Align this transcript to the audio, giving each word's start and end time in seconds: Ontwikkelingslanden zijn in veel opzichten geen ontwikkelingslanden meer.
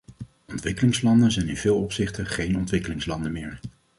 Ontwikkelingslanden 0.47 1.31
zijn 1.31 1.47
in 1.49 1.57
veel 1.57 1.81
opzichten 1.83 2.25
geen 2.25 2.55
ontwikkelingslanden 2.57 3.31
meer. 3.31 3.59